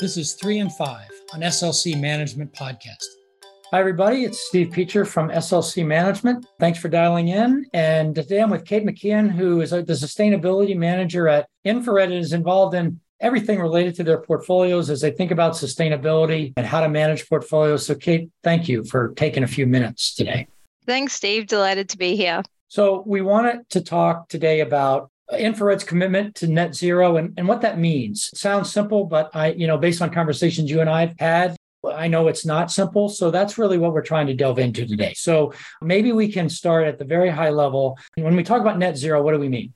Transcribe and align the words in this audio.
This 0.00 0.16
is 0.16 0.32
three 0.32 0.60
and 0.60 0.74
five 0.74 1.10
on 1.34 1.40
SLC 1.40 2.00
Management 2.00 2.54
Podcast. 2.54 3.04
Hi, 3.70 3.80
everybody. 3.80 4.24
It's 4.24 4.40
Steve 4.48 4.68
Peacher 4.68 5.06
from 5.06 5.28
SLC 5.28 5.86
Management. 5.86 6.46
Thanks 6.58 6.78
for 6.78 6.88
dialing 6.88 7.28
in. 7.28 7.66
And 7.74 8.14
today 8.14 8.40
I'm 8.40 8.48
with 8.48 8.64
Kate 8.64 8.86
McKeon, 8.86 9.30
who 9.30 9.60
is 9.60 9.72
the 9.72 9.82
sustainability 9.82 10.74
manager 10.74 11.28
at 11.28 11.48
InfraRed 11.66 12.04
and 12.04 12.14
is 12.14 12.32
involved 12.32 12.74
in 12.74 12.98
everything 13.20 13.60
related 13.60 13.94
to 13.96 14.02
their 14.02 14.22
portfolios 14.22 14.88
as 14.88 15.02
they 15.02 15.10
think 15.10 15.32
about 15.32 15.52
sustainability 15.52 16.54
and 16.56 16.64
how 16.64 16.80
to 16.80 16.88
manage 16.88 17.28
portfolios. 17.28 17.84
So, 17.84 17.94
Kate, 17.94 18.30
thank 18.42 18.70
you 18.70 18.84
for 18.84 19.12
taking 19.16 19.42
a 19.42 19.46
few 19.46 19.66
minutes 19.66 20.14
today. 20.14 20.46
Thanks, 20.86 21.12
Steve. 21.12 21.46
Delighted 21.46 21.90
to 21.90 21.98
be 21.98 22.16
here. 22.16 22.42
So, 22.68 23.04
we 23.06 23.20
wanted 23.20 23.68
to 23.68 23.82
talk 23.82 24.30
today 24.30 24.60
about 24.60 25.10
InfraRed's 25.32 25.84
commitment 25.84 26.34
to 26.36 26.48
net 26.48 26.74
zero 26.74 27.16
and, 27.16 27.32
and 27.36 27.46
what 27.46 27.60
that 27.62 27.78
means. 27.78 28.30
It 28.32 28.38
sounds 28.38 28.72
simple, 28.72 29.04
but 29.04 29.30
I, 29.34 29.52
you 29.52 29.66
know, 29.66 29.78
based 29.78 30.02
on 30.02 30.10
conversations 30.10 30.70
you 30.70 30.80
and 30.80 30.90
I've 30.90 31.18
had, 31.18 31.56
I 31.84 32.08
know 32.08 32.28
it's 32.28 32.44
not 32.44 32.70
simple. 32.70 33.08
So 33.08 33.30
that's 33.30 33.58
really 33.58 33.78
what 33.78 33.92
we're 33.92 34.02
trying 34.02 34.26
to 34.26 34.34
delve 34.34 34.58
into 34.58 34.86
today. 34.86 35.14
So 35.14 35.54
maybe 35.80 36.12
we 36.12 36.30
can 36.30 36.48
start 36.48 36.86
at 36.86 36.98
the 36.98 37.04
very 37.04 37.30
high 37.30 37.50
level. 37.50 37.98
When 38.16 38.36
we 38.36 38.42
talk 38.42 38.60
about 38.60 38.78
net 38.78 38.96
zero, 38.96 39.22
what 39.22 39.32
do 39.32 39.38
we 39.38 39.48
mean? 39.48 39.72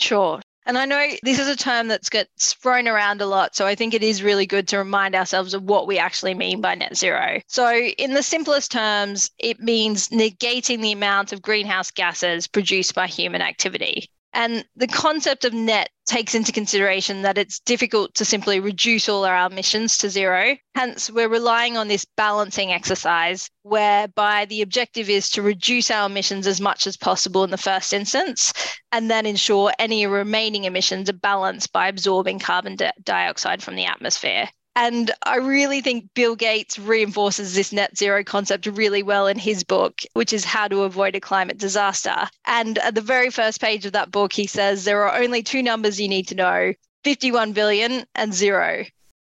Sure. 0.00 0.40
And 0.66 0.76
I 0.76 0.84
know 0.84 1.06
this 1.22 1.38
is 1.38 1.46
a 1.46 1.54
term 1.54 1.86
that 1.88 2.10
gets 2.10 2.54
thrown 2.54 2.88
around 2.88 3.20
a 3.20 3.26
lot. 3.26 3.54
So 3.54 3.66
I 3.66 3.76
think 3.76 3.94
it 3.94 4.02
is 4.02 4.20
really 4.20 4.46
good 4.46 4.66
to 4.68 4.78
remind 4.78 5.14
ourselves 5.14 5.54
of 5.54 5.62
what 5.62 5.86
we 5.86 5.96
actually 5.96 6.34
mean 6.34 6.60
by 6.60 6.74
net 6.74 6.96
zero. 6.96 7.40
So, 7.46 7.72
in 7.72 8.14
the 8.14 8.22
simplest 8.22 8.72
terms, 8.72 9.30
it 9.38 9.60
means 9.60 10.08
negating 10.08 10.82
the 10.82 10.90
amount 10.90 11.32
of 11.32 11.40
greenhouse 11.40 11.92
gases 11.92 12.48
produced 12.48 12.96
by 12.96 13.06
human 13.06 13.42
activity. 13.42 14.10
And 14.36 14.66
the 14.76 14.86
concept 14.86 15.46
of 15.46 15.54
net 15.54 15.88
takes 16.04 16.34
into 16.34 16.52
consideration 16.52 17.22
that 17.22 17.38
it's 17.38 17.58
difficult 17.60 18.14
to 18.16 18.24
simply 18.26 18.60
reduce 18.60 19.08
all 19.08 19.24
our 19.24 19.46
emissions 19.46 19.96
to 19.96 20.10
zero. 20.10 20.58
Hence, 20.74 21.10
we're 21.10 21.30
relying 21.30 21.78
on 21.78 21.88
this 21.88 22.04
balancing 22.18 22.70
exercise 22.70 23.48
whereby 23.62 24.44
the 24.44 24.60
objective 24.60 25.08
is 25.08 25.30
to 25.30 25.40
reduce 25.40 25.90
our 25.90 26.04
emissions 26.04 26.46
as 26.46 26.60
much 26.60 26.86
as 26.86 26.98
possible 26.98 27.44
in 27.44 27.50
the 27.50 27.56
first 27.56 27.94
instance 27.94 28.52
and 28.92 29.10
then 29.10 29.24
ensure 29.24 29.72
any 29.78 30.06
remaining 30.06 30.64
emissions 30.64 31.08
are 31.08 31.14
balanced 31.14 31.72
by 31.72 31.88
absorbing 31.88 32.38
carbon 32.38 32.76
dioxide 33.04 33.62
from 33.62 33.74
the 33.74 33.86
atmosphere. 33.86 34.50
And 34.78 35.10
I 35.22 35.36
really 35.36 35.80
think 35.80 36.12
Bill 36.12 36.36
Gates 36.36 36.78
reinforces 36.78 37.54
this 37.54 37.72
net 37.72 37.96
zero 37.96 38.22
concept 38.22 38.66
really 38.66 39.02
well 39.02 39.26
in 39.26 39.38
his 39.38 39.64
book, 39.64 40.02
which 40.12 40.34
is 40.34 40.44
How 40.44 40.68
to 40.68 40.82
Avoid 40.82 41.14
a 41.14 41.20
Climate 41.20 41.56
Disaster. 41.56 42.28
And 42.44 42.76
at 42.76 42.94
the 42.94 43.00
very 43.00 43.30
first 43.30 43.58
page 43.58 43.86
of 43.86 43.92
that 43.92 44.10
book, 44.10 44.34
he 44.34 44.46
says 44.46 44.84
there 44.84 45.08
are 45.08 45.18
only 45.18 45.42
two 45.42 45.62
numbers 45.62 45.98
you 45.98 46.08
need 46.08 46.28
to 46.28 46.34
know 46.34 46.74
51 47.04 47.52
billion 47.52 48.04
and 48.14 48.34
zero. 48.34 48.84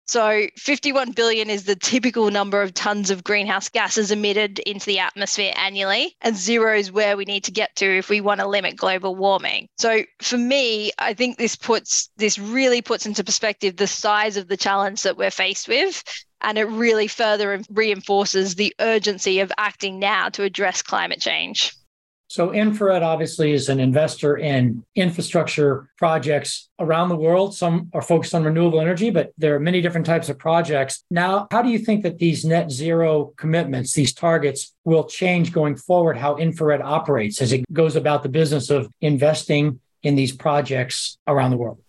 So 0.07 0.47
51 0.57 1.11
billion 1.13 1.49
is 1.49 1.63
the 1.63 1.75
typical 1.75 2.29
number 2.29 2.61
of 2.61 2.73
tons 2.73 3.09
of 3.09 3.23
greenhouse 3.23 3.69
gases 3.69 4.11
emitted 4.11 4.59
into 4.59 4.85
the 4.85 4.99
atmosphere 4.99 5.53
annually, 5.57 6.15
and 6.21 6.35
zero 6.35 6.77
is 6.77 6.91
where 6.91 7.17
we 7.17 7.25
need 7.25 7.43
to 7.45 7.51
get 7.51 7.75
to 7.77 7.97
if 7.97 8.09
we 8.09 8.21
want 8.21 8.39
to 8.39 8.47
limit 8.47 8.75
global 8.75 9.15
warming. 9.15 9.67
So 9.77 10.03
for 10.21 10.37
me, 10.37 10.91
I 10.99 11.15
think 11.15 11.37
this 11.37 11.55
puts 11.55 12.09
this 12.17 12.37
really 12.37 12.81
puts 12.81 13.05
into 13.05 13.23
perspective 13.23 13.77
the 13.77 13.87
size 13.87 14.37
of 14.37 14.47
the 14.47 14.57
challenge 14.57 15.01
that 15.03 15.17
we're 15.17 15.31
faced 15.31 15.67
with. 15.67 16.03
And 16.41 16.59
it 16.59 16.65
really 16.65 17.07
further 17.07 17.59
reinforces 17.71 18.53
the 18.53 18.75
urgency 18.79 19.39
of 19.39 19.51
acting 19.57 19.97
now 19.97 20.29
to 20.29 20.43
address 20.43 20.83
climate 20.83 21.19
change. 21.19 21.73
So, 22.35 22.49
InfraRed 22.49 23.01
obviously 23.01 23.53
is 23.53 23.69
an 23.69 23.79
investor 23.79 24.35
in 24.35 24.83
infrastructure 24.93 25.89
projects 25.97 26.67
around 26.81 27.07
the 27.07 27.15
world. 27.15 27.55
Some 27.55 27.89
are 27.93 28.01
focused 28.01 28.35
on 28.35 28.43
renewable 28.43 28.81
energy, 28.81 29.09
but 29.09 29.31
there 29.37 29.55
are 29.55 29.59
many 29.61 29.81
different 29.81 30.05
types 30.05 30.27
of 30.27 30.37
projects. 30.37 31.05
Now, 31.09 31.47
how 31.49 31.61
do 31.61 31.69
you 31.69 31.79
think 31.79 32.03
that 32.03 32.17
these 32.17 32.43
net 32.43 32.69
zero 32.71 33.31
commitments, 33.37 33.93
these 33.93 34.13
targets, 34.13 34.73
will 34.83 35.05
change 35.05 35.53
going 35.53 35.77
forward 35.77 36.17
how 36.17 36.35
InfraRed 36.35 36.83
operates 36.83 37.41
as 37.41 37.53
it 37.53 37.63
goes 37.71 37.95
about 37.95 38.21
the 38.21 38.27
business 38.27 38.69
of 38.69 38.91
investing 38.99 39.79
in 40.03 40.15
these 40.15 40.33
projects 40.35 41.17
around 41.27 41.51
the 41.51 41.57
world? 41.57 41.84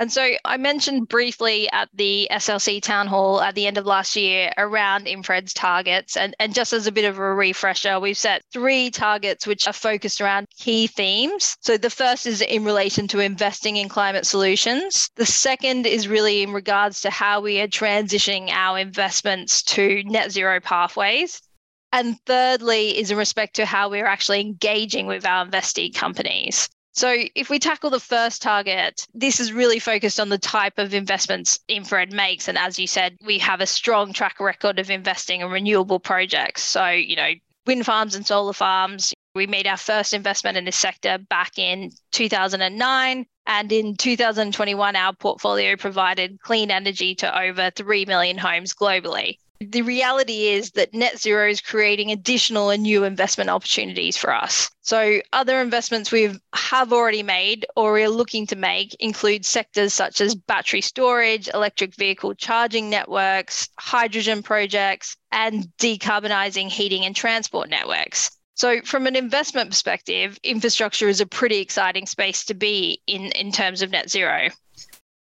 And 0.00 0.12
so 0.12 0.30
I 0.44 0.56
mentioned 0.58 1.08
briefly 1.08 1.68
at 1.72 1.88
the 1.92 2.28
SLC 2.30 2.80
town 2.80 3.08
hall 3.08 3.40
at 3.40 3.56
the 3.56 3.66
end 3.66 3.78
of 3.78 3.84
last 3.84 4.14
year 4.14 4.52
around 4.56 5.06
InfraRed's 5.06 5.52
targets. 5.52 6.16
And, 6.16 6.36
and 6.38 6.54
just 6.54 6.72
as 6.72 6.86
a 6.86 6.92
bit 6.92 7.04
of 7.04 7.18
a 7.18 7.34
refresher, 7.34 7.98
we've 7.98 8.16
set 8.16 8.44
three 8.52 8.92
targets 8.92 9.44
which 9.44 9.66
are 9.66 9.72
focused 9.72 10.20
around 10.20 10.46
key 10.56 10.86
themes. 10.86 11.56
So 11.62 11.76
the 11.76 11.90
first 11.90 12.26
is 12.26 12.40
in 12.40 12.64
relation 12.64 13.08
to 13.08 13.18
investing 13.18 13.76
in 13.76 13.88
climate 13.88 14.24
solutions. 14.24 15.10
The 15.16 15.26
second 15.26 15.84
is 15.84 16.06
really 16.06 16.44
in 16.44 16.52
regards 16.52 17.00
to 17.00 17.10
how 17.10 17.40
we 17.40 17.60
are 17.60 17.66
transitioning 17.66 18.50
our 18.50 18.78
investments 18.78 19.64
to 19.64 20.04
net 20.04 20.30
zero 20.30 20.60
pathways. 20.60 21.42
And 21.90 22.20
thirdly, 22.24 22.96
is 22.96 23.10
in 23.10 23.16
respect 23.16 23.56
to 23.56 23.66
how 23.66 23.88
we're 23.88 24.06
actually 24.06 24.42
engaging 24.42 25.06
with 25.08 25.26
our 25.26 25.44
investee 25.44 25.92
companies. 25.92 26.68
So, 26.98 27.14
if 27.36 27.48
we 27.48 27.60
tackle 27.60 27.90
the 27.90 28.00
first 28.00 28.42
target, 28.42 29.06
this 29.14 29.38
is 29.38 29.52
really 29.52 29.78
focused 29.78 30.18
on 30.18 30.30
the 30.30 30.36
type 30.36 30.78
of 30.78 30.94
investments 30.94 31.56
InfraRed 31.68 32.10
makes. 32.10 32.48
And 32.48 32.58
as 32.58 32.76
you 32.76 32.88
said, 32.88 33.16
we 33.24 33.38
have 33.38 33.60
a 33.60 33.66
strong 33.66 34.12
track 34.12 34.40
record 34.40 34.80
of 34.80 34.90
investing 34.90 35.40
in 35.40 35.48
renewable 35.48 36.00
projects. 36.00 36.64
So, 36.64 36.88
you 36.88 37.14
know, 37.14 37.30
wind 37.68 37.86
farms 37.86 38.16
and 38.16 38.26
solar 38.26 38.52
farms. 38.52 39.14
We 39.36 39.46
made 39.46 39.68
our 39.68 39.76
first 39.76 40.12
investment 40.12 40.56
in 40.56 40.64
this 40.64 40.74
sector 40.74 41.18
back 41.18 41.56
in 41.56 41.92
2009. 42.10 43.26
And 43.46 43.70
in 43.70 43.94
2021, 43.94 44.96
our 44.96 45.12
portfolio 45.12 45.76
provided 45.76 46.40
clean 46.40 46.72
energy 46.72 47.14
to 47.14 47.40
over 47.40 47.70
3 47.70 48.06
million 48.06 48.38
homes 48.38 48.74
globally. 48.74 49.38
The 49.60 49.82
reality 49.82 50.46
is 50.46 50.70
that 50.72 50.94
net 50.94 51.18
zero 51.18 51.50
is 51.50 51.60
creating 51.60 52.12
additional 52.12 52.70
and 52.70 52.84
new 52.84 53.02
investment 53.02 53.50
opportunities 53.50 54.16
for 54.16 54.32
us. 54.32 54.70
So, 54.82 55.20
other 55.32 55.60
investments 55.60 56.12
we 56.12 56.38
have 56.54 56.92
already 56.92 57.24
made 57.24 57.66
or 57.74 57.92
we're 57.92 58.08
looking 58.08 58.46
to 58.46 58.56
make 58.56 58.94
include 59.00 59.44
sectors 59.44 59.92
such 59.92 60.20
as 60.20 60.36
battery 60.36 60.80
storage, 60.80 61.48
electric 61.52 61.96
vehicle 61.96 62.34
charging 62.34 62.88
networks, 62.88 63.68
hydrogen 63.80 64.44
projects, 64.44 65.16
and 65.32 65.66
decarbonizing 65.78 66.68
heating 66.68 67.04
and 67.04 67.16
transport 67.16 67.68
networks. 67.68 68.30
So, 68.54 68.80
from 68.82 69.08
an 69.08 69.16
investment 69.16 69.70
perspective, 69.70 70.38
infrastructure 70.44 71.08
is 71.08 71.20
a 71.20 71.26
pretty 71.26 71.58
exciting 71.58 72.06
space 72.06 72.44
to 72.44 72.54
be 72.54 73.02
in 73.08 73.32
in 73.32 73.50
terms 73.50 73.82
of 73.82 73.90
net 73.90 74.08
zero. 74.08 74.50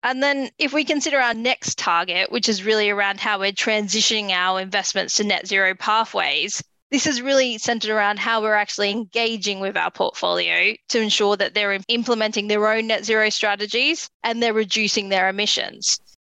And 0.01 0.23
then 0.23 0.49
if 0.57 0.71
we 0.71 0.85
consider 0.85 1.19
our 1.19 1.33
next 1.33 1.77
target, 1.77 2.31
which 2.31 2.47
is 2.47 2.63
really 2.63 2.89
around 2.89 3.19
how 3.19 3.39
we're 3.39 3.51
transitioning 3.51 4.29
our 4.31 4.61
investments 4.61 5.15
to 5.15 5.25
net 5.25 5.45
zero 5.45 5.75
pathways, 5.75 6.63
this 6.89 7.05
is 7.05 7.21
really 7.21 7.57
centered 7.57 7.91
around 7.91 8.17
how 8.17 8.41
we're 8.41 8.55
actually 8.55 8.91
engaging 8.91 9.59
with 9.59 9.77
our 9.77 9.91
portfolio 9.91 10.73
to 10.89 11.01
ensure 11.01 11.35
that 11.37 11.53
they're 11.53 11.77
implementing 11.87 12.47
their 12.47 12.65
own 12.67 12.87
net 12.87 13.05
zero 13.05 13.29
strategies 13.29 14.09
and 14.23 14.41
they're 14.41 14.53
reducing 14.53 15.09
their 15.09 15.29
emissions. 15.29 15.99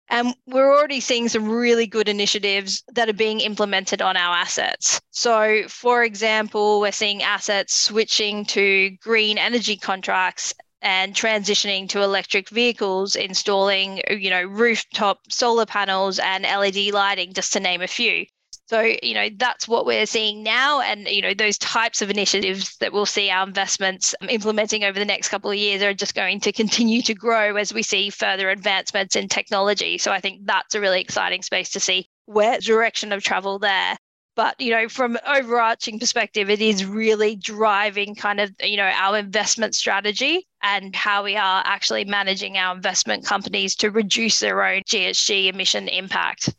And 0.10 0.34
we're 0.48 0.76
already 0.76 1.02
seeing 1.02 1.30
some 1.30 1.48
really 1.48 1.86
good 1.86 2.10
initiatives 2.10 2.84
that 2.96 3.10
are 3.10 3.14
being 3.14 3.42
implemented 3.42 4.02
on 4.02 4.18
our 4.18 4.36
assets. 4.38 5.00
So, 5.12 5.68
for 5.68 6.04
example, 6.04 6.80
we're 6.80 6.92
seeing 6.92 7.22
assets 7.22 7.76
switching 7.76 8.46
to 8.46 8.90
green 9.02 9.38
energy 9.38 9.78
contracts 9.78 10.54
and 10.82 11.14
transitioning 11.14 11.90
to 11.90 12.02
electric 12.02 12.50
vehicles, 12.50 13.16
installing, 13.16 14.02
you 14.10 14.30
know, 14.30 14.44
rooftop 14.44 15.20
solar 15.30 15.66
panels 15.66 16.20
and 16.20 16.44
LED 16.44 16.94
lighting, 16.94 17.34
just 17.34 17.54
to 17.54 17.60
name 17.60 17.82
a 17.82 17.88
few. 17.88 18.26
So, 18.70 18.82
you 18.82 19.16
know, 19.16 19.30
that's 19.36 19.68
what 19.68 19.88
we're 19.88 20.06
seeing 20.06 20.44
now. 20.44 20.80
And, 20.80 21.08
you 21.08 21.24
know, 21.24 21.34
those 21.34 21.58
types 21.58 22.04
of 22.04 22.12
initiatives 22.12 22.78
that 22.78 22.94
we'll 22.94 23.08
see 23.08 23.32
our 23.32 23.48
investments 23.48 24.14
um, 24.22 24.30
implementing 24.30 24.84
over 24.84 25.00
the 25.00 25.06
next 25.06 25.30
couple 25.30 25.50
of 25.50 25.58
years 25.58 25.82
are 25.82 25.94
just 25.96 26.14
going 26.14 26.40
to 26.42 26.52
continue 26.52 27.02
to 27.02 27.16
grow 27.16 27.56
as 27.56 27.74
we 27.74 27.82
see 27.82 28.12
further 28.12 28.52
advancements 28.52 29.16
in 29.16 29.28
technology. 29.28 29.98
So 29.98 30.12
I 30.12 30.20
think 30.20 30.46
that's 30.46 30.76
a 30.76 30.80
really 30.80 31.02
exciting 31.02 31.42
space 31.42 31.72
to 31.72 31.80
see 31.80 32.10
where 32.26 32.60
direction 32.60 33.12
of 33.12 33.24
travel 33.24 33.58
there 33.58 33.98
but 34.40 34.56
you 34.58 34.72
know 34.72 34.88
from 34.88 35.18
overarching 35.28 36.00
perspective 36.00 36.50
it 36.50 36.62
is 36.62 36.86
really 36.86 37.36
driving 37.36 38.16
kind 38.16 38.40
of 38.40 38.50
you 38.64 38.78
know 38.78 38.90
our 38.96 39.18
investment 39.18 39.76
strategy 39.76 40.48
and 40.64 40.96
how 40.96 41.26
we 41.26 41.36
are 41.36 41.62
actually 41.66 42.06
managing 42.06 42.56
our 42.58 42.74
investment 42.74 43.26
companies 43.26 43.76
to 43.76 43.92
reduce 43.92 44.40
their 44.40 44.64
own 44.64 44.82
GHG 44.84 45.48
emission 45.54 45.90
impact. 45.90 46.56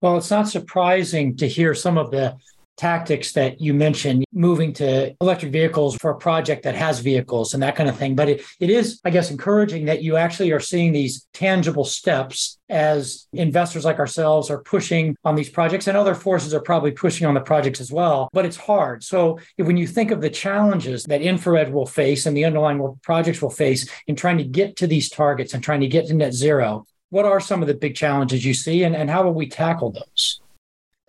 Well, 0.00 0.16
it's 0.16 0.30
not 0.30 0.46
surprising 0.46 1.36
to 1.38 1.48
hear 1.48 1.74
some 1.74 1.98
of 1.98 2.12
the 2.12 2.36
tactics 2.76 3.32
that 3.32 3.60
you 3.60 3.72
mentioned, 3.74 4.24
moving 4.32 4.72
to 4.74 5.14
electric 5.20 5.52
vehicles 5.52 5.96
for 5.96 6.10
a 6.10 6.16
project 6.16 6.64
that 6.64 6.74
has 6.74 7.00
vehicles 7.00 7.54
and 7.54 7.62
that 7.62 7.76
kind 7.76 7.88
of 7.88 7.96
thing. 7.96 8.14
But 8.14 8.28
it, 8.28 8.42
it 8.60 8.70
is, 8.70 9.00
I 9.04 9.10
guess, 9.10 9.30
encouraging 9.30 9.86
that 9.86 10.02
you 10.02 10.16
actually 10.16 10.52
are 10.52 10.60
seeing 10.60 10.92
these 10.92 11.26
tangible 11.32 11.84
steps 11.84 12.58
as 12.68 13.26
investors 13.32 13.84
like 13.84 13.98
ourselves 13.98 14.50
are 14.50 14.58
pushing 14.58 15.16
on 15.24 15.34
these 15.34 15.50
projects 15.50 15.86
and 15.86 15.96
other 15.96 16.14
forces 16.14 16.54
are 16.54 16.60
probably 16.60 16.90
pushing 16.90 17.26
on 17.26 17.34
the 17.34 17.40
projects 17.40 17.80
as 17.80 17.92
well. 17.92 18.28
But 18.32 18.46
it's 18.46 18.56
hard. 18.56 19.04
So 19.04 19.38
when 19.56 19.76
you 19.76 19.86
think 19.86 20.10
of 20.10 20.20
the 20.20 20.30
challenges 20.30 21.04
that 21.04 21.20
InfraRed 21.20 21.70
will 21.70 21.86
face 21.86 22.26
and 22.26 22.36
the 22.36 22.44
underlying 22.44 22.98
projects 23.02 23.40
will 23.40 23.50
face 23.50 23.88
in 24.06 24.16
trying 24.16 24.38
to 24.38 24.44
get 24.44 24.76
to 24.76 24.86
these 24.86 25.08
targets 25.08 25.54
and 25.54 25.62
trying 25.62 25.80
to 25.80 25.88
get 25.88 26.06
to 26.06 26.14
net 26.14 26.32
zero, 26.32 26.86
what 27.10 27.24
are 27.24 27.38
some 27.38 27.62
of 27.62 27.68
the 27.68 27.74
big 27.74 27.94
challenges 27.94 28.44
you 28.44 28.54
see 28.54 28.82
and, 28.82 28.96
and 28.96 29.08
how 29.08 29.22
will 29.22 29.34
we 29.34 29.46
tackle 29.46 29.92
those? 29.92 30.40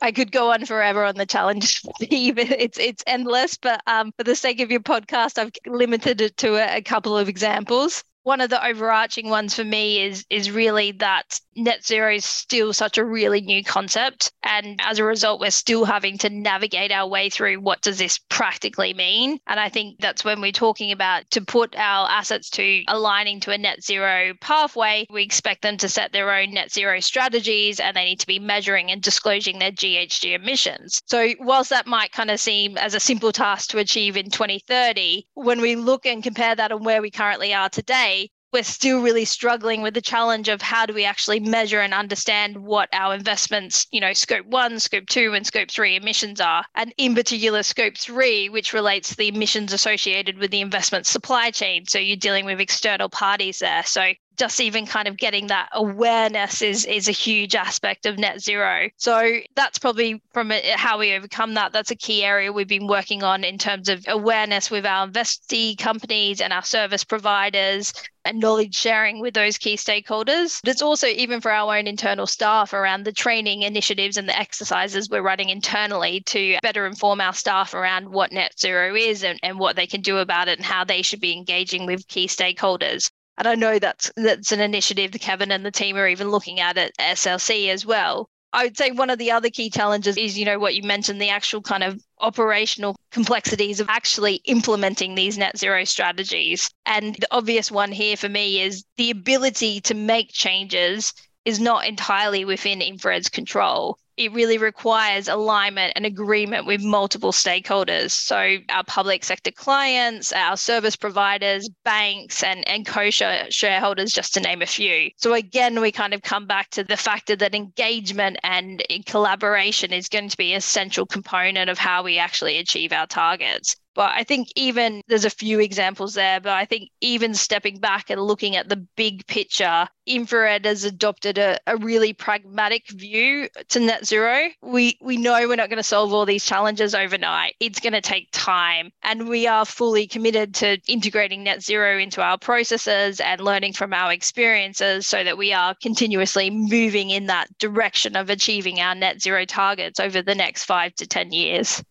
I 0.06 0.12
could 0.12 0.32
go 0.32 0.52
on 0.52 0.66
forever 0.66 1.04
on 1.04 1.16
the 1.16 1.26
challenge, 1.26 1.82
Steve. 2.02 2.38
It's 2.38 2.78
it's 2.78 3.04
endless, 3.08 3.58
but 3.58 3.82
um, 3.88 4.12
for 4.18 4.24
the 4.24 4.36
sake 4.36 4.62
of 4.62 4.72
your 4.72 4.82
podcast, 4.82 5.38
I've 5.38 5.52
limited 5.66 6.22
it 6.22 6.38
to 6.38 6.56
a, 6.56 6.78
a 6.78 6.82
couple 6.82 7.18
of 7.18 7.28
examples 7.28 8.04
one 8.26 8.42
of 8.42 8.50
the 8.50 8.66
overarching 8.66 9.30
ones 9.30 9.56
for 9.56 9.64
me 9.64 10.02
is 10.02 10.26
is 10.32 10.50
really 10.50 10.92
that 10.94 11.40
net 11.56 11.86
zero 11.86 12.14
is 12.14 12.26
still 12.26 12.74
such 12.74 12.98
a 12.98 13.06
really 13.06 13.42
new 13.42 13.64
concept 13.64 14.32
and 14.44 14.80
as 14.82 15.00
a 15.00 15.04
result 15.04 15.40
we're 15.40 15.52
still 15.52 15.86
having 15.86 16.18
to 16.18 16.30
navigate 16.30 16.92
our 16.92 17.08
way 17.08 17.30
through 17.30 17.60
what 17.60 17.82
does 17.82 17.98
this 17.98 18.20
practically 18.30 18.94
mean? 18.94 19.40
And 19.48 19.60
i 19.60 19.70
think 19.70 20.00
that's 20.00 20.24
when 20.24 20.42
we're 20.42 20.52
talking 20.52 20.92
about 20.92 21.30
to 21.32 21.42
put 21.42 21.76
our 21.76 22.10
assets 22.10 22.50
to 22.52 22.84
aligning 22.88 23.40
to 23.42 23.52
a 23.52 23.58
net 23.58 23.84
zero 23.84 24.34
pathway 24.42 25.06
we 25.10 25.24
expect 25.24 25.62
them 25.62 25.78
to 25.78 25.90
set 25.90 26.12
their 26.12 26.34
own 26.34 26.54
net 26.54 26.72
zero 26.72 27.00
strategies 27.00 27.80
and 27.80 27.96
they 27.96 28.06
need 28.06 28.20
to 28.20 28.28
be 28.28 28.40
measuring 28.40 28.92
and 28.92 29.02
disclosing 29.02 29.60
their 29.60 29.72
ghg 29.72 30.34
emissions. 30.34 31.02
So 31.06 31.34
whilst 31.40 31.70
that 31.70 31.88
might 31.88 32.12
kind 32.12 32.32
of 32.32 32.40
seem 32.40 32.78
as 32.78 32.94
a 32.94 33.00
simple 33.00 33.32
task 33.32 33.70
to 33.70 33.78
achieve 33.78 34.18
in 34.18 34.30
2030 34.30 35.28
when 35.34 35.62
we 35.62 35.76
look 35.76 36.06
and 36.06 36.24
compare 36.24 36.56
that 36.56 36.72
on 36.72 36.84
where 36.84 37.02
we 37.02 37.12
currently 37.12 37.54
are 37.54 37.70
today 37.70 38.30
we're 38.56 38.64
still 38.64 39.02
really 39.02 39.26
struggling 39.26 39.82
with 39.82 39.94
the 39.94 40.02
challenge 40.02 40.48
of 40.48 40.62
how 40.62 40.86
do 40.86 40.94
we 40.94 41.04
actually 41.04 41.42
measure 41.42 41.82
and 41.82 41.94
understand 41.94 42.56
what 42.58 42.88
our 42.94 43.14
investments, 43.14 43.86
you 43.92 44.00
know, 44.00 44.14
scope 44.14 44.46
one, 44.46 44.80
scope 44.80 45.06
two, 45.08 45.34
and 45.34 45.46
scope 45.46 45.70
three 45.70 45.98
emissions 45.98 46.40
are. 46.40 46.64
And 46.74 46.94
in 46.98 47.16
particular, 47.16 47.64
scope 47.64 47.98
three, 47.98 48.48
which 48.48 48.72
relates 48.72 49.14
the 49.14 49.28
emissions 49.28 49.74
associated 49.74 50.38
with 50.38 50.52
the 50.52 50.62
investment 50.62 51.06
supply 51.06 51.52
chain. 51.52 51.86
So 51.86 52.00
you're 52.00 52.16
dealing 52.16 52.46
with 52.46 52.62
external 52.62 53.10
parties 53.10 53.60
there. 53.60 53.84
So 53.84 54.14
just 54.38 54.60
even 54.60 54.86
kind 54.86 55.08
of 55.08 55.18
getting 55.18 55.48
that 55.48 55.70
awareness 55.74 56.62
is 56.62 56.86
is 56.86 57.08
a 57.08 57.12
huge 57.12 57.56
aspect 57.56 58.06
of 58.06 58.18
net 58.18 58.42
zero. 58.42 58.90
So 58.98 59.40
that's 59.56 59.78
probably 59.78 60.22
from 60.34 60.52
how 60.76 61.00
we 61.00 61.14
overcome 61.14 61.54
that. 61.56 61.72
That's 61.72 61.92
a 61.92 61.96
key 61.96 62.24
area 62.24 62.52
we've 62.52 62.68
been 62.68 62.88
working 62.88 63.24
on 63.24 63.44
in 63.44 63.58
terms 63.58 63.90
of 63.90 64.06
awareness 64.08 64.70
with 64.70 64.86
our 64.86 65.08
investee 65.08 65.78
companies 65.78 66.42
and 66.42 66.52
our 66.54 66.64
service 66.64 67.04
providers 67.04 67.94
and 68.26 68.40
knowledge 68.40 68.76
sharing 68.76 69.20
with 69.20 69.36
those 69.36 69.58
key 69.58 69.78
stakeholders. 69.78 70.60
But 70.64 70.72
it's 70.72 70.82
also 70.82 71.08
even 71.08 71.42
for 71.42 71.52
our 71.52 71.78
own 71.78 71.88
internal 71.88 72.26
staff 72.26 72.74
around 72.74 73.04
the 73.04 73.12
training 73.12 73.62
initiatives 73.62 74.18
and 74.18 74.28
the 74.28 74.38
exercises 74.38 75.10
we're 75.10 75.22
running 75.22 75.50
internally 75.50 76.22
to 76.28 76.58
better 76.62 76.88
inform 76.88 77.22
our 77.22 77.34
staff 77.34 77.74
around 77.74 78.10
what 78.10 78.32
net 78.32 78.60
zero 78.60 78.96
is 78.96 79.24
and, 79.24 79.40
and 79.44 79.60
what 79.60 79.76
they 79.76 79.88
can 79.88 80.02
do 80.02 80.18
about 80.18 80.48
it 80.48 80.58
and 80.58 80.66
how 80.66 80.84
they 80.84 81.02
should 81.04 81.22
be 81.22 81.34
engaging 81.34 81.86
with 81.86 82.08
key 82.08 82.28
stakeholders. 82.28 83.12
And 83.38 83.48
I 83.48 83.56
know 83.56 83.80
that's 83.80 84.12
that's 84.16 84.52
an 84.52 84.62
initiative 84.62 85.12
that 85.12 85.22
Kevin 85.22 85.52
and 85.52 85.66
the 85.66 85.72
team 85.72 85.98
are 85.98 86.08
even 86.08 86.32
looking 86.32 86.60
at 86.60 86.78
at 86.78 86.98
SLC 86.98 87.70
as 87.70 87.86
well. 87.86 88.30
I 88.54 88.64
would 88.64 88.78
say 88.78 88.92
one 88.92 89.10
of 89.10 89.20
the 89.20 89.32
other 89.32 89.50
key 89.50 89.70
challenges 89.70 90.16
is, 90.16 90.38
you 90.38 90.46
know, 90.46 90.58
what 90.58 90.76
you 90.76 90.84
mentioned, 90.84 91.22
the 91.22 91.30
actual 91.30 91.62
kind 91.62 91.84
of 91.84 92.02
operational 92.22 92.96
complexities 93.12 93.82
of 93.82 93.90
actually 93.90 94.36
implementing 94.46 95.14
these 95.16 95.38
net 95.38 95.58
zero 95.58 95.84
strategies. 95.84 96.70
And 96.86 97.16
the 97.16 97.28
obvious 97.32 97.70
one 97.70 97.92
here 97.92 98.16
for 98.16 98.30
me 98.30 98.62
is 98.62 98.86
the 98.96 99.12
ability 99.12 99.82
to 99.82 99.94
make 99.94 100.32
changes 100.32 101.14
is 101.44 101.60
not 101.60 101.86
entirely 101.86 102.46
within 102.46 102.80
InfraRed's 102.80 103.30
control 103.30 104.00
it 104.18 104.32
really 104.34 104.58
requires 104.58 105.28
alignment 105.28 105.94
and 105.96 106.06
agreement 106.06 106.66
with 106.66 106.82
multiple 106.84 107.32
stakeholders. 107.32 108.12
So, 108.12 108.58
our 108.70 108.84
public 108.84 109.24
sector 109.24 109.52
clients, 109.52 110.32
our 110.32 110.58
service 110.58 110.96
providers, 110.96 111.70
banks, 111.84 112.44
and, 112.44 112.68
and 112.68 112.86
co 112.86 113.10
shareholders, 113.10 114.14
just 114.14 114.34
to 114.36 114.40
name 114.40 114.62
a 114.62 114.66
few. 114.66 115.10
So, 115.18 115.34
again, 115.34 115.82
we 115.82 115.92
kind 115.92 116.14
of 116.14 116.22
come 116.22 116.48
back 116.48 116.70
to 116.72 116.84
the 116.84 116.98
factor 116.98 117.36
that 117.36 117.56
engagement 117.56 118.38
and 118.44 118.84
collaboration 119.06 119.92
is 119.92 120.10
going 120.10 120.30
to 120.30 120.38
be 120.38 120.54
a 120.54 120.62
central 120.62 121.06
component 121.06 121.70
of 121.70 121.78
how 121.78 122.04
we 122.04 122.18
actually 122.18 122.58
achieve 122.58 122.92
our 122.94 123.08
targets. 123.08 123.76
But 123.96 124.12
I 124.12 124.24
think 124.26 124.50
even 124.56 125.02
there's 125.08 125.26
a 125.26 125.30
few 125.30 125.62
examples 125.62 126.14
there, 126.14 126.42
but 126.42 126.52
I 126.52 126.66
think 126.66 126.90
even 127.00 127.34
stepping 127.34 127.80
back 127.80 128.10
and 128.10 128.22
looking 128.22 128.58
at 128.58 128.68
the 128.68 128.76
big 128.76 129.26
picture, 129.26 129.88
InfraRed 130.08 130.66
has 130.66 130.84
adopted 130.84 131.38
a, 131.38 131.58
a 131.66 131.78
really 131.78 132.12
pragmatic 132.12 132.90
view 132.90 133.48
to 133.70 133.80
net 133.80 134.06
zero. 134.06 134.50
We 134.62 134.98
we 135.02 135.16
know 135.16 135.48
we're 135.48 135.56
not 135.56 135.70
going 135.70 135.78
to 135.78 135.84
solve 135.84 136.14
all 136.14 136.26
these 136.26 136.46
challenges 136.46 136.94
overnight. 136.94 137.56
It's 137.62 137.80
going 137.80 137.94
to 137.94 138.02
take 138.02 138.28
time. 138.34 138.92
And 139.02 139.30
we 139.30 139.48
are 139.48 139.66
fully 139.66 140.08
committed 140.08 140.54
to 140.56 140.78
integrating 140.88 141.44
net 141.44 141.64
zero 141.64 141.98
into 141.98 142.22
our 142.22 142.38
processes 142.38 143.22
and 143.22 143.40
learning 143.40 143.74
from 143.74 143.94
our 143.94 144.12
experiences 144.12 145.08
so 145.08 145.24
that 145.24 145.38
we 145.38 145.54
are 145.54 145.74
continuously 145.82 146.50
moving 146.50 147.12
in 147.12 147.28
that 147.28 147.58
direction 147.60 148.18
of 148.18 148.30
achieving 148.30 148.82
our 148.82 148.94
net 148.94 149.22
zero 149.22 149.46
targets 149.46 150.02
over 150.02 150.22
the 150.22 150.36
next 150.36 150.66
five 150.66 150.94
to 150.96 151.08
10 151.08 151.32
years. 151.32 151.82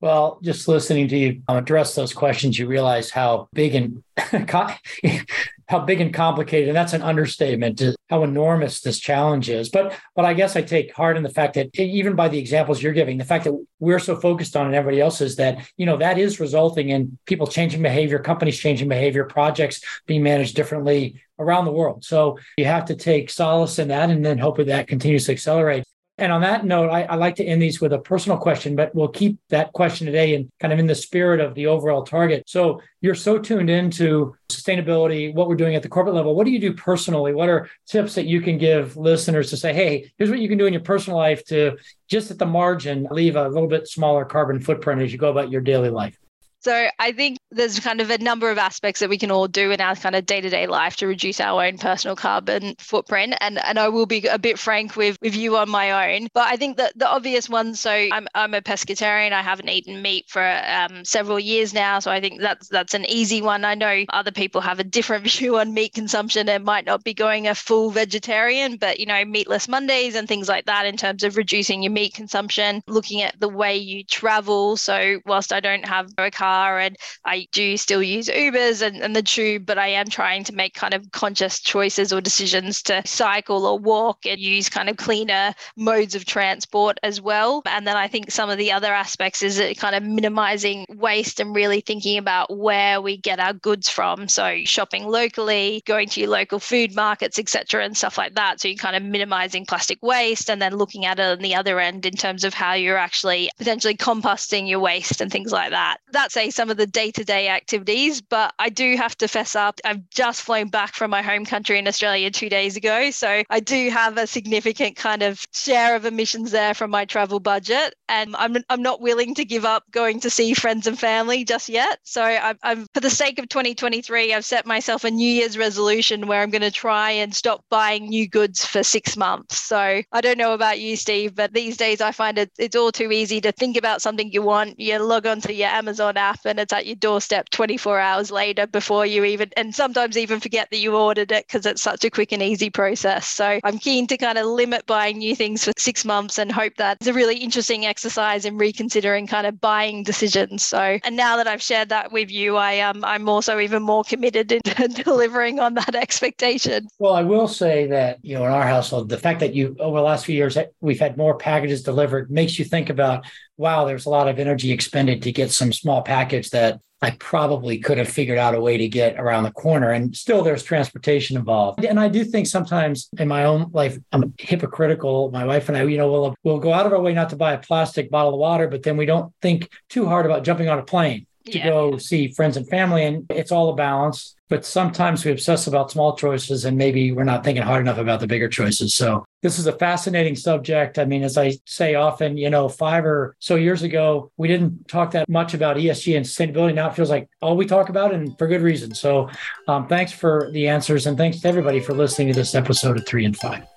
Well, 0.00 0.38
just 0.42 0.68
listening 0.68 1.08
to 1.08 1.16
you 1.16 1.42
um, 1.48 1.56
address 1.56 1.94
those 1.94 2.12
questions, 2.12 2.58
you 2.58 2.66
realize 2.66 3.10
how 3.10 3.48
big 3.54 3.74
and 3.74 4.02
how 5.66 5.80
big 5.80 6.00
and 6.00 6.12
complicated, 6.12 6.68
and 6.68 6.76
that's 6.76 6.92
an 6.92 7.02
understatement, 7.02 7.78
to 7.78 7.96
how 8.10 8.22
enormous 8.22 8.80
this 8.80 8.98
challenge 8.98 9.48
is. 9.48 9.68
But 9.70 9.98
but 10.14 10.24
I 10.24 10.34
guess 10.34 10.56
I 10.56 10.62
take 10.62 10.94
heart 10.94 11.16
in 11.16 11.22
the 11.22 11.30
fact 11.30 11.54
that 11.54 11.78
even 11.78 12.14
by 12.14 12.28
the 12.28 12.38
examples 12.38 12.82
you're 12.82 12.92
giving, 12.92 13.16
the 13.16 13.24
fact 13.24 13.44
that 13.44 13.66
we're 13.78 13.98
so 13.98 14.16
focused 14.16 14.56
on 14.56 14.66
and 14.66 14.74
everybody 14.74 15.00
else 15.00 15.20
is 15.20 15.36
that 15.36 15.66
you 15.76 15.86
know 15.86 15.96
that 15.96 16.18
is 16.18 16.40
resulting 16.40 16.90
in 16.90 17.16
people 17.26 17.46
changing 17.46 17.82
behavior, 17.82 18.18
companies 18.18 18.58
changing 18.58 18.88
behavior, 18.88 19.24
projects 19.24 19.80
being 20.06 20.22
managed 20.22 20.54
differently 20.54 21.22
around 21.38 21.64
the 21.64 21.72
world. 21.72 22.04
So 22.04 22.38
you 22.58 22.66
have 22.66 22.84
to 22.86 22.94
take 22.94 23.30
solace 23.30 23.78
in 23.78 23.88
that, 23.88 24.10
and 24.10 24.24
then 24.24 24.38
hope 24.38 24.58
that 24.58 24.66
that 24.66 24.86
continues 24.86 25.26
to 25.26 25.32
accelerate. 25.32 25.84
And 26.16 26.30
on 26.30 26.42
that 26.42 26.64
note, 26.64 26.90
I, 26.90 27.02
I, 27.02 27.16
like 27.16 27.34
to 27.36 27.44
end 27.44 27.60
these 27.60 27.80
with 27.80 27.92
a 27.92 27.98
personal 27.98 28.38
question, 28.38 28.76
but 28.76 28.94
we'll 28.94 29.08
keep 29.08 29.36
that 29.48 29.72
question 29.72 30.06
today 30.06 30.36
and 30.36 30.48
kind 30.60 30.72
of 30.72 30.78
in 30.78 30.86
the 30.86 30.94
spirit 30.94 31.40
of 31.40 31.54
the 31.54 31.66
overall 31.66 32.04
target. 32.04 32.44
So 32.46 32.80
you're 33.00 33.16
so 33.16 33.36
tuned 33.36 33.68
into 33.68 34.36
sustainability, 34.48 35.34
what 35.34 35.48
we're 35.48 35.56
doing 35.56 35.74
at 35.74 35.82
the 35.82 35.88
corporate 35.88 36.14
level. 36.14 36.36
What 36.36 36.44
do 36.44 36.52
you 36.52 36.60
do 36.60 36.72
personally? 36.72 37.34
What 37.34 37.48
are 37.48 37.68
tips 37.88 38.14
that 38.14 38.26
you 38.26 38.40
can 38.40 38.58
give 38.58 38.96
listeners 38.96 39.50
to 39.50 39.56
say, 39.56 39.72
hey, 39.72 40.12
here's 40.16 40.30
what 40.30 40.38
you 40.38 40.48
can 40.48 40.56
do 40.56 40.66
in 40.66 40.72
your 40.72 40.82
personal 40.82 41.18
life 41.18 41.44
to 41.46 41.76
just 42.08 42.30
at 42.30 42.38
the 42.38 42.46
margin 42.46 43.08
leave 43.10 43.34
a 43.34 43.48
little 43.48 43.68
bit 43.68 43.88
smaller 43.88 44.24
carbon 44.24 44.60
footprint 44.60 45.02
as 45.02 45.10
you 45.10 45.18
go 45.18 45.30
about 45.30 45.50
your 45.50 45.62
daily 45.62 45.90
life? 45.90 46.16
So 46.60 46.88
I 46.98 47.10
think 47.12 47.38
there's 47.54 47.78
kind 47.80 48.00
of 48.00 48.10
a 48.10 48.18
number 48.18 48.50
of 48.50 48.58
aspects 48.58 49.00
that 49.00 49.10
we 49.10 49.18
can 49.18 49.30
all 49.30 49.48
do 49.48 49.70
in 49.70 49.80
our 49.80 49.96
kind 49.96 50.14
of 50.14 50.26
day-to-day 50.26 50.66
life 50.66 50.96
to 50.96 51.06
reduce 51.06 51.40
our 51.40 51.64
own 51.64 51.78
personal 51.78 52.16
carbon 52.16 52.74
footprint. 52.78 53.34
And 53.40 53.58
and 53.64 53.78
I 53.78 53.88
will 53.88 54.06
be 54.06 54.26
a 54.26 54.38
bit 54.38 54.58
frank 54.58 54.96
with, 54.96 55.16
with 55.20 55.34
you 55.34 55.56
on 55.56 55.68
my 55.68 56.14
own. 56.14 56.28
But 56.32 56.48
I 56.48 56.56
think 56.56 56.76
that 56.76 56.96
the 56.98 57.08
obvious 57.08 57.48
one 57.48 57.74
so 57.74 57.90
I'm 57.90 58.26
I'm 58.34 58.54
a 58.54 58.62
pescatarian. 58.62 59.32
I 59.32 59.42
haven't 59.42 59.68
eaten 59.68 60.00
meat 60.02 60.26
for 60.28 60.42
um, 60.42 61.04
several 61.04 61.38
years 61.38 61.74
now. 61.74 61.98
So 61.98 62.10
I 62.10 62.20
think 62.20 62.40
that's 62.40 62.68
that's 62.68 62.94
an 62.94 63.04
easy 63.06 63.42
one. 63.42 63.64
I 63.64 63.74
know 63.74 64.04
other 64.10 64.32
people 64.32 64.60
have 64.60 64.80
a 64.80 64.84
different 64.84 65.24
view 65.30 65.58
on 65.58 65.74
meat 65.74 65.94
consumption 65.94 66.48
and 66.48 66.64
might 66.64 66.86
not 66.86 67.04
be 67.04 67.14
going 67.14 67.48
a 67.48 67.54
full 67.54 67.90
vegetarian, 67.90 68.76
but 68.76 69.00
you 69.00 69.06
know, 69.06 69.24
meatless 69.24 69.68
Mondays 69.68 70.14
and 70.14 70.28
things 70.28 70.48
like 70.48 70.66
that 70.66 70.86
in 70.86 70.96
terms 70.96 71.24
of 71.24 71.36
reducing 71.36 71.82
your 71.82 71.92
meat 71.92 72.14
consumption, 72.14 72.82
looking 72.86 73.22
at 73.22 73.38
the 73.38 73.48
way 73.48 73.76
you 73.76 74.04
travel. 74.04 74.76
So 74.76 75.20
whilst 75.26 75.52
I 75.52 75.60
don't 75.60 75.86
have 75.86 76.10
a 76.18 76.30
car 76.30 76.54
car 76.54 76.78
and 76.78 76.96
I 77.24 77.43
do 77.50 77.76
still 77.76 78.02
use 78.02 78.28
Ubers 78.28 78.82
and, 78.82 79.02
and 79.02 79.14
the 79.14 79.22
tube, 79.22 79.66
but 79.66 79.78
I 79.78 79.88
am 79.88 80.08
trying 80.08 80.44
to 80.44 80.54
make 80.54 80.74
kind 80.74 80.94
of 80.94 81.10
conscious 81.12 81.60
choices 81.60 82.12
or 82.12 82.20
decisions 82.20 82.82
to 82.82 83.02
cycle 83.06 83.66
or 83.66 83.78
walk 83.78 84.26
and 84.26 84.38
use 84.38 84.68
kind 84.68 84.88
of 84.88 84.96
cleaner 84.96 85.54
modes 85.76 86.14
of 86.14 86.24
transport 86.24 86.98
as 87.02 87.20
well. 87.20 87.62
And 87.66 87.86
then 87.86 87.96
I 87.96 88.08
think 88.08 88.30
some 88.30 88.50
of 88.50 88.58
the 88.58 88.72
other 88.72 88.92
aspects 88.92 89.42
is 89.42 89.60
kind 89.78 89.94
of 89.94 90.02
minimizing 90.02 90.86
waste 90.88 91.40
and 91.40 91.54
really 91.54 91.80
thinking 91.80 92.18
about 92.18 92.56
where 92.56 93.00
we 93.00 93.16
get 93.16 93.40
our 93.40 93.52
goods 93.52 93.88
from. 93.88 94.28
So 94.28 94.60
shopping 94.64 95.06
locally, 95.06 95.82
going 95.86 96.08
to 96.10 96.20
your 96.20 96.30
local 96.30 96.58
food 96.58 96.94
markets, 96.94 97.38
etc., 97.38 97.84
and 97.84 97.96
stuff 97.96 98.18
like 98.18 98.34
that. 98.34 98.60
So 98.60 98.68
you're 98.68 98.76
kind 98.76 98.96
of 98.96 99.02
minimizing 99.02 99.66
plastic 99.66 100.02
waste 100.02 100.50
and 100.50 100.60
then 100.60 100.76
looking 100.76 101.04
at 101.04 101.18
it 101.18 101.22
on 101.22 101.38
the 101.38 101.54
other 101.54 101.80
end 101.80 102.06
in 102.06 102.14
terms 102.14 102.44
of 102.44 102.54
how 102.54 102.74
you're 102.74 102.96
actually 102.96 103.50
potentially 103.58 103.96
composting 103.96 104.68
your 104.68 104.80
waste 104.80 105.20
and 105.20 105.30
things 105.30 105.52
like 105.52 105.70
that. 105.70 105.98
That's 106.12 106.36
a 106.36 106.50
some 106.50 106.70
of 106.70 106.76
the 106.76 106.86
day 106.86 107.10
to 107.10 107.24
day 107.34 107.48
activities, 107.48 108.20
but 108.20 108.54
I 108.60 108.68
do 108.68 108.96
have 108.96 109.16
to 109.18 109.26
fess 109.26 109.56
up. 109.56 109.80
I've 109.84 110.08
just 110.10 110.42
flown 110.42 110.68
back 110.68 110.94
from 110.94 111.10
my 111.10 111.22
home 111.22 111.44
country 111.44 111.78
in 111.78 111.88
Australia 111.88 112.30
two 112.30 112.48
days 112.48 112.76
ago. 112.76 113.10
So 113.10 113.42
I 113.50 113.60
do 113.60 113.90
have 113.90 114.16
a 114.18 114.26
significant 114.26 114.94
kind 114.94 115.22
of 115.22 115.44
share 115.52 115.96
of 115.96 116.04
emissions 116.04 116.52
there 116.52 116.74
from 116.74 116.90
my 116.90 117.04
travel 117.06 117.40
budget. 117.40 117.94
And 118.08 118.36
I'm, 118.36 118.56
I'm 118.70 118.82
not 118.82 119.00
willing 119.00 119.34
to 119.34 119.44
give 119.44 119.64
up 119.64 119.82
going 119.90 120.20
to 120.20 120.30
see 120.30 120.54
friends 120.54 120.86
and 120.86 120.96
family 120.96 121.44
just 121.44 121.68
yet. 121.68 121.98
So 122.04 122.22
I'm, 122.22 122.58
I'm 122.62 122.86
for 122.94 123.00
the 123.00 123.10
sake 123.10 123.40
of 123.40 123.48
2023, 123.48 124.32
I've 124.32 124.44
set 124.44 124.64
myself 124.64 125.02
a 125.02 125.10
New 125.10 125.28
Year's 125.28 125.58
resolution 125.58 126.28
where 126.28 126.40
I'm 126.40 126.50
going 126.50 126.62
to 126.62 126.70
try 126.70 127.10
and 127.10 127.34
stop 127.34 127.64
buying 127.68 128.08
new 128.08 128.28
goods 128.28 128.64
for 128.64 128.84
six 128.84 129.16
months. 129.16 129.58
So 129.58 130.02
I 130.12 130.20
don't 130.20 130.38
know 130.38 130.54
about 130.54 130.78
you, 130.78 130.96
Steve, 130.96 131.34
but 131.34 131.52
these 131.52 131.76
days 131.76 132.00
I 132.00 132.12
find 132.12 132.38
it 132.38 132.52
it's 132.58 132.76
all 132.76 132.92
too 132.92 133.10
easy 133.10 133.40
to 133.40 133.50
think 133.50 133.76
about 133.76 134.02
something 134.02 134.30
you 134.30 134.42
want. 134.42 134.78
You 134.78 134.98
log 135.02 135.26
onto 135.26 135.52
your 135.52 135.68
Amazon 135.68 136.16
app 136.16 136.40
and 136.44 136.60
it's 136.60 136.72
at 136.72 136.86
your 136.86 136.96
doorstep 137.14 137.48
24 137.50 138.00
hours 138.00 138.32
later 138.32 138.66
before 138.66 139.06
you 139.06 139.22
even, 139.22 139.48
and 139.56 139.72
sometimes 139.72 140.18
even 140.18 140.40
forget 140.40 140.68
that 140.72 140.78
you 140.78 140.96
ordered 140.96 141.30
it 141.30 141.46
because 141.46 141.64
it's 141.64 141.80
such 141.80 142.04
a 142.04 142.10
quick 142.10 142.32
and 142.32 142.42
easy 142.42 142.70
process. 142.70 143.28
So 143.28 143.60
I'm 143.62 143.78
keen 143.78 144.08
to 144.08 144.16
kind 144.16 144.36
of 144.36 144.46
limit 144.46 144.84
buying 144.86 145.18
new 145.18 145.36
things 145.36 145.64
for 145.64 145.70
six 145.78 146.04
months 146.04 146.38
and 146.38 146.50
hope 146.50 146.74
that 146.78 146.96
it's 147.00 147.06
a 147.06 147.12
really 147.12 147.36
interesting 147.36 147.86
exercise 147.86 148.44
in 148.44 148.58
reconsidering 148.58 149.28
kind 149.28 149.46
of 149.46 149.60
buying 149.60 150.02
decisions. 150.02 150.64
So, 150.64 150.98
and 151.04 151.16
now 151.16 151.36
that 151.36 151.46
I've 151.46 151.62
shared 151.62 151.88
that 151.90 152.10
with 152.10 152.32
you, 152.32 152.56
I 152.56 152.80
um, 152.80 153.04
I'm 153.04 153.28
also 153.28 153.60
even 153.60 153.84
more 153.84 154.02
committed 154.02 154.50
in 154.50 154.60
delivering 155.04 155.60
on 155.60 155.74
that 155.74 155.94
expectation. 155.94 156.88
Well, 156.98 157.14
I 157.14 157.22
will 157.22 157.46
say 157.46 157.86
that, 157.86 158.18
you 158.22 158.34
know, 158.34 158.44
in 158.44 158.50
our 158.50 158.66
household, 158.66 159.08
the 159.08 159.18
fact 159.18 159.38
that 159.38 159.54
you, 159.54 159.76
over 159.78 159.98
the 159.98 160.02
last 160.02 160.24
few 160.24 160.34
years, 160.34 160.58
we've 160.80 160.98
had 160.98 161.16
more 161.16 161.38
packages 161.38 161.84
delivered 161.84 162.28
makes 162.28 162.58
you 162.58 162.64
think 162.64 162.90
about, 162.90 163.24
wow, 163.56 163.84
there's 163.84 164.06
a 164.06 164.10
lot 164.10 164.28
of 164.28 164.38
energy 164.38 164.72
expended 164.72 165.22
to 165.22 165.32
get 165.32 165.50
some 165.50 165.72
small 165.72 166.02
package 166.02 166.50
that 166.50 166.80
I 167.02 167.10
probably 167.12 167.78
could 167.78 167.98
have 167.98 168.08
figured 168.08 168.38
out 168.38 168.54
a 168.54 168.60
way 168.60 168.78
to 168.78 168.88
get 168.88 169.20
around 169.20 169.42
the 169.44 169.50
corner. 169.50 169.90
And 169.90 170.16
still, 170.16 170.42
there's 170.42 170.62
transportation 170.62 171.36
involved. 171.36 171.84
And 171.84 172.00
I 172.00 172.08
do 172.08 172.24
think 172.24 172.46
sometimes 172.46 173.10
in 173.18 173.28
my 173.28 173.44
own 173.44 173.70
life, 173.72 173.98
I'm 174.12 174.32
hypocritical. 174.38 175.30
My 175.30 175.44
wife 175.44 175.68
and 175.68 175.76
I, 175.76 175.82
you 175.82 175.98
know, 175.98 176.10
we'll, 176.10 176.34
we'll 176.44 176.60
go 176.60 176.72
out 176.72 176.86
of 176.86 176.92
our 176.92 177.02
way 177.02 177.12
not 177.12 177.28
to 177.30 177.36
buy 177.36 177.52
a 177.52 177.58
plastic 177.58 178.10
bottle 178.10 178.34
of 178.34 178.40
water, 178.40 178.68
but 178.68 178.82
then 178.82 178.96
we 178.96 179.04
don't 179.04 179.32
think 179.42 179.70
too 179.90 180.06
hard 180.06 180.24
about 180.24 180.44
jumping 180.44 180.68
on 180.68 180.78
a 180.78 180.82
plane 180.82 181.26
to 181.46 181.58
yeah. 181.58 181.68
go 181.68 181.98
see 181.98 182.28
friends 182.28 182.56
and 182.56 182.68
family. 182.68 183.04
And 183.04 183.26
it's 183.30 183.52
all 183.52 183.70
a 183.70 183.74
balance. 183.74 184.34
But 184.48 184.64
sometimes 184.64 185.24
we 185.24 185.32
obsess 185.32 185.66
about 185.66 185.90
small 185.90 186.16
choices 186.16 186.64
and 186.64 186.76
maybe 186.76 187.12
we're 187.12 187.24
not 187.24 187.44
thinking 187.44 187.62
hard 187.62 187.80
enough 187.80 187.98
about 187.98 188.20
the 188.20 188.26
bigger 188.26 188.48
choices. 188.48 188.94
So 188.94 189.24
this 189.42 189.58
is 189.58 189.66
a 189.66 189.72
fascinating 189.72 190.36
subject. 190.36 190.98
I 190.98 191.06
mean, 191.06 191.22
as 191.22 191.38
I 191.38 191.56
say 191.66 191.94
often, 191.94 192.36
you 192.36 192.50
know, 192.50 192.68
five 192.68 193.04
or 193.04 193.36
so 193.38 193.56
years 193.56 193.82
ago, 193.82 194.30
we 194.36 194.48
didn't 194.48 194.86
talk 194.86 195.12
that 195.12 195.28
much 195.28 195.54
about 195.54 195.76
ESG 195.76 196.16
and 196.16 196.26
sustainability. 196.26 196.74
Now 196.74 196.88
it 196.88 196.94
feels 196.94 197.10
like 197.10 197.28
all 197.40 197.56
we 197.56 197.66
talk 197.66 197.88
about 197.88 198.12
and 198.12 198.36
for 198.38 198.46
good 198.46 198.62
reason. 198.62 198.94
So 198.94 199.30
um, 199.66 199.88
thanks 199.88 200.12
for 200.12 200.50
the 200.52 200.68
answers 200.68 201.06
and 201.06 201.16
thanks 201.16 201.40
to 201.40 201.48
everybody 201.48 201.80
for 201.80 201.94
listening 201.94 202.28
to 202.28 202.34
this 202.34 202.54
episode 202.54 202.98
of 202.98 203.06
three 203.06 203.24
and 203.24 203.36
five. 203.36 203.73